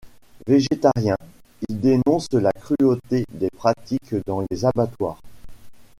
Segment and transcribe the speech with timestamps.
[0.47, 1.15] Végétarien,
[1.69, 5.21] il dénonce la cruauté des pratiques dans les abattoirs.